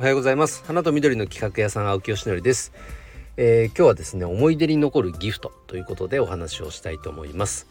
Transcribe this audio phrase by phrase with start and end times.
[0.00, 0.64] おはようございます。
[0.64, 2.72] 花と緑の企画屋さん青木よしのりです、
[3.36, 7.66] えー、今日はですね思い出に残るギフトということでお話をしたいと思います、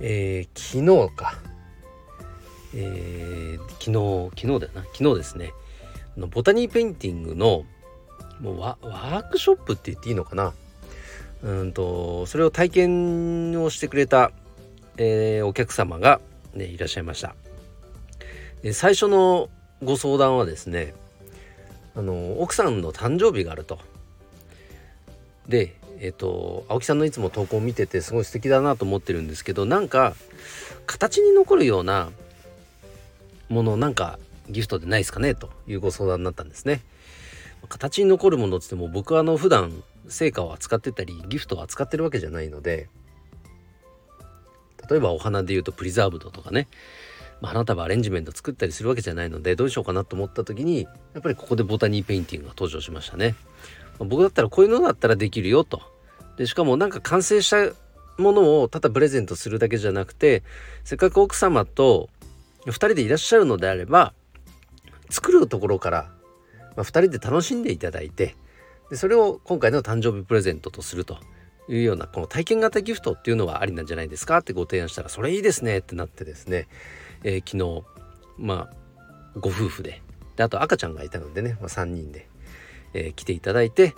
[0.00, 1.38] えー、昨日か、
[2.74, 4.82] えー、昨日昨日だよな。
[4.92, 5.52] 昨日ですね。
[6.16, 7.64] のボタニーペインティングの
[8.40, 10.54] もうワークショップって言っていいのかな。
[11.44, 14.32] うんとそれを体験をしてくれた、
[14.96, 16.20] えー、お客様が、
[16.52, 17.36] ね、いらっしゃいました。
[18.72, 19.50] 最初の
[19.86, 20.94] ご相談はですね
[21.94, 23.78] あの奥さんの誕生日があると。
[25.48, 30.14] でえっ、と青木さんのいつも投稿を見ててすごい素敵だなと思ってるんですけどなんか
[30.86, 32.10] 形に残るような
[33.48, 34.18] ものなんか
[34.50, 36.82] ギフトでないですかねというご相談になったんですね。
[37.68, 39.72] 形に残るものっつっても僕はあの普段
[40.08, 42.88] 成果を扱ってたりギフトを扱ってるわけじゃないので
[44.88, 46.68] 例えばお花で言うとプリザーブドとかね
[47.40, 50.82] まあ、花束アレンジメント作ったりするわけじゃないのでどうしようかなと思った時に
[51.14, 53.34] やっぱりここでボタニーペインティングが登場しましたね。
[53.98, 55.82] まあ、僕だったらこういうのだったらできるよと。
[56.36, 57.74] でしかもなんか完成した
[58.18, 60.42] ものをただプレゼントするだけじゃなくて
[60.84, 62.08] せっかく奥様と
[62.66, 64.12] 2人でいらっしゃるのであれば
[65.10, 66.10] 作るところから、
[66.76, 68.34] まあ、2人で楽しんでいただいて
[68.90, 71.18] でそれを今回の誕生日プレゼントとすると
[71.68, 76.68] いうようなこの体験型ギフトっていうのはありなんじゃないですかってご提案したらそれいいですねってなってですね。
[77.24, 77.84] えー、昨日
[78.38, 80.02] まあご夫婦で。
[80.36, 82.28] であと赤ちゃんがいたのでね、まあ、3人で、
[82.92, 83.94] えー、来ていただいて、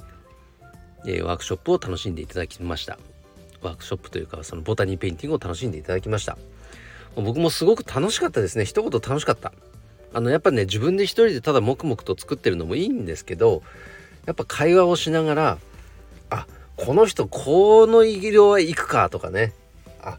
[1.05, 2.99] えー、ワークショップを楽しんでいただきました。
[3.61, 6.39] ワークショップというかそのボタニーペインティングを楽しんでいただきました。
[7.17, 8.65] 僕もすごく楽しかったですね。
[8.65, 9.53] 一言楽しかった。
[10.15, 13.63] あのやっぱね自分で一人でただ黙々と作ってるのもいいんですけど
[14.27, 15.59] やっぱ会話をしながら
[16.31, 16.47] あ
[16.79, 19.53] この人この色はいくかとかね
[20.01, 20.19] あ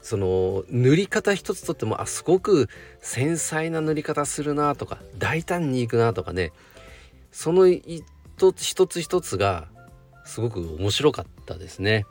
[0.00, 2.68] その塗り方一つとってもあすごく
[3.00, 6.52] 繊細な塗り方するなとか大胆にいくなとかね
[7.30, 8.04] その一
[8.54, 9.68] つ一つ一つが
[10.24, 12.06] すごく面白かったですね。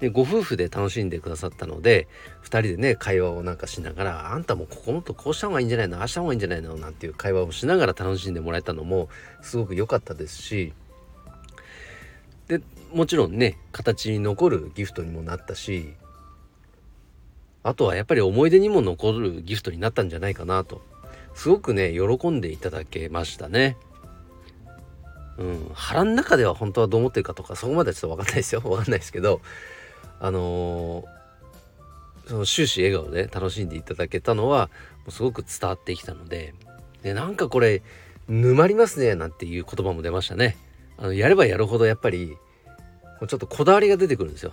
[0.00, 2.06] でご夫婦で楽しんでくださったので
[2.44, 9.08] 2人でね会話をなんかしながら「あんたもここもっとこうした方がいいんじゃないのああした方がいいんじゃないの?」なんていう会話をしながら楽しんでもらえたのも
[9.40, 10.74] すごく良かったですし
[12.48, 12.60] で
[12.92, 15.94] もちろんね形に残るギフトにもなったし
[17.62, 20.82] あとはやっぱり思い出にも残るギフトになったんじゃないかなと
[21.34, 23.76] すごくね喜んでいただけましたね。
[25.38, 29.42] うん、腹の中では本当はどう思ってるかとかそこまではちょっと分かんないですよ分かんないですけど
[30.18, 34.70] あのー、その終始笑顔で楽しんでいただけたのは
[35.00, 36.54] もうすごく伝わってきたので
[37.02, 37.82] でなんかこれ
[38.28, 40.56] 沼りますねなんていう言葉も出ましたね
[40.98, 42.36] あのやればやるほどやっぱり
[43.26, 44.52] ちょっとこだわりが出てくるんですよ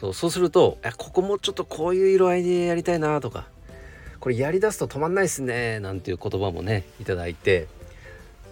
[0.00, 3.46] そうそうするとここもちょっとこういう色合いでやりたいなとか
[4.20, 7.68] これやりだすと止まんないっすねなんていう言葉もねいただいて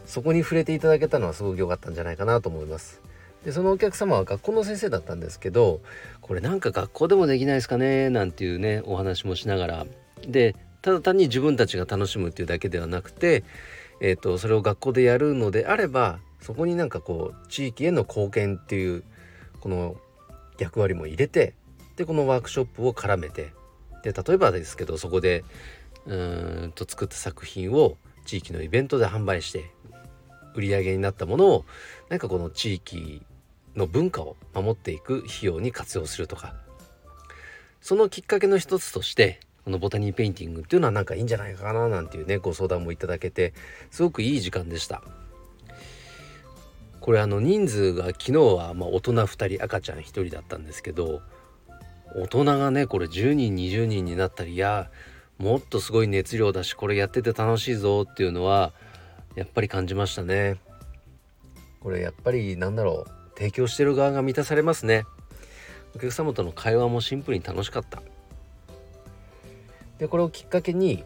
[0.07, 3.01] そこに触れていただけたのはすごく良かったんじゃないかなと思います。
[3.45, 5.81] でそのお客様は学校の先生だったんですけど
[6.21, 9.87] これなんか学校でもできないですかねなんていうねお話もしながら
[10.27, 13.45] でただ単に自分たちが楽しむっていうだけではなくて、
[14.05, 19.05] えーと、それを学校でやるのであればそこになんかこう地域への貢献っていう
[19.61, 19.97] この
[20.59, 21.55] 役割も入れて
[21.95, 23.55] でこのワークショップを絡めて
[24.03, 25.45] で例えばですけどそこで
[26.07, 27.97] うんと作った作品を
[28.27, 29.71] 地域のイベントで販売して
[30.57, 31.65] 売り上げになったものを
[32.09, 33.23] なんかこの地域
[33.77, 36.57] の文化を守っていく費用に活用するとか
[37.81, 43.55] そのきっかけの一つとしてこのボタニーペインティングっていうのはなんかいいんじゃないかななんていうねご相談もいただけて
[43.91, 45.03] すごくいい時間でした。
[47.01, 51.21] これあの人数が昨日はま大人2人赤ちゃん1人だったんですけど
[52.15, 54.89] 大人がねこれ10人20人になったりいや
[55.39, 58.73] もっとすごい熱量だしこれやってて楽しいぞっていうのは
[59.35, 60.59] やっぱり感じましたね。
[61.81, 65.05] これやっぱりなんだろう提供してる側が満たされますね。
[65.97, 68.01] お客様との会話もシンプルに楽しかった。
[70.03, 71.05] でこれをきっかけに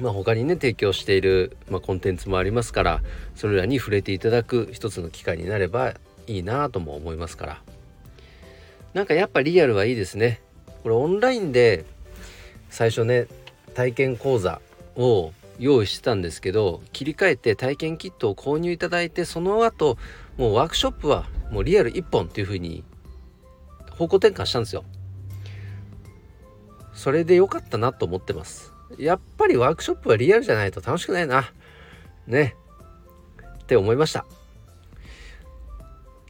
[0.00, 3.02] まあ、他にね提供している、まあ、コンテンツもありますから
[3.34, 5.94] それらに触れていただく一つの機会になれば
[6.26, 7.62] いいなとも思いますから。
[8.92, 10.40] なんかやっぱリアルはいいですね。
[10.82, 11.84] これオンラインで
[12.68, 13.26] 最初ね
[13.74, 14.60] 体験講座
[14.96, 19.96] を用意してたんですけど切り替えて体験キットを購入いただいてその後
[20.36, 22.84] もうワークショップはもうリアル1本っていう風に
[23.90, 24.84] 方向転換したんですよ。
[26.96, 31.52] それで良かったなと思ってますやっぱりワークショップはリアルじゃないと楽しくないな。
[32.26, 32.54] ね。
[33.62, 34.24] って思いました。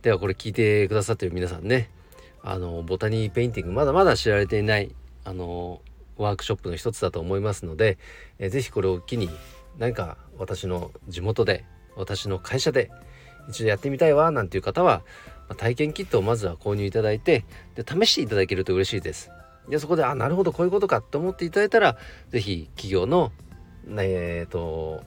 [0.03, 1.91] ではこれ聞いてくださってる皆さんね、
[2.43, 5.83] あの、ボタニーペインティングまだまだ知られていない、あの、
[6.17, 7.99] ワークショップの一つだと思いますので、
[8.39, 9.29] えー、ぜひこれを機に
[9.79, 11.65] 何か私の地元で
[11.95, 12.91] 私の会社で
[13.49, 15.03] 一度やってみたいわなんていう方は
[15.59, 19.31] 体験キットをまずは購入いただいてで試していただけると嬉しいです。
[19.69, 21.97] でそこであなるほどこういうことかと思っていただいたら
[22.31, 23.33] 是非企業の
[23.89, 25.03] えっ、ー、と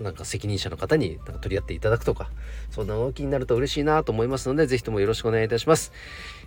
[0.00, 2.30] なんか責任者の方になんか取り合っていただくとか
[2.70, 5.92] そんな動きになると嬉しいなと思いますので是非ともよろしくお願いいたします。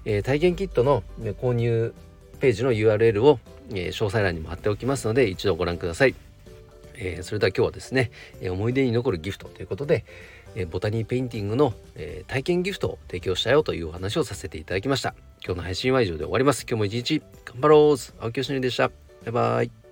[0.05, 1.93] えー、体験キットの、ね、購入
[2.39, 6.15] ページの URL を、えー、詳細欄にも貼っておきますので一度ご覧ください。
[6.95, 8.11] えー、それでは今日はですね、
[8.41, 10.05] え思い出に残るギフトということで、
[10.55, 15.15] えボタニーペインティングの、え体験ギフトを提供したよというお話をさせていただきました。
[15.45, 16.65] 今日の配信は以上で終わります。
[16.69, 18.89] 今日も一日頑張ろう青木よしのりでした。
[18.89, 18.93] バ
[19.27, 19.82] イバイ。